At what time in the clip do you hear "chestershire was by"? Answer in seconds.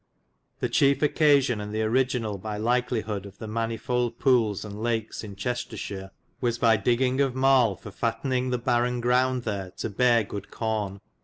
5.35-6.75